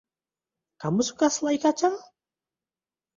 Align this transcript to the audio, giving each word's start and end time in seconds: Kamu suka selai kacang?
Kamu 0.81 1.01
suka 1.07 1.27
selai 1.35 1.57
kacang? 1.63 1.97